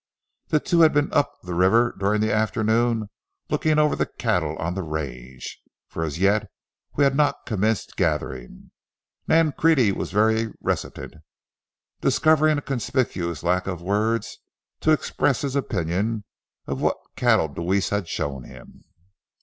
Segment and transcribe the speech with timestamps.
[0.47, 3.11] The two had been up the river during the afternoon,
[3.51, 6.49] looking over the cattle on the range, for as yet
[6.95, 8.71] we had not commenced gathering.
[9.27, 11.13] Nancrede was very reticent,
[12.01, 14.39] discovering a conspicuous lack of words
[14.79, 16.23] to express his opinion
[16.65, 18.83] of what cattle Deweese had shown him.